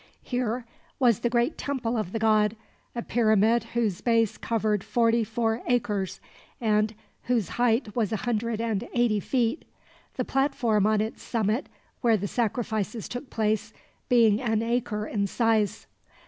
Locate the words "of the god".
1.95-2.55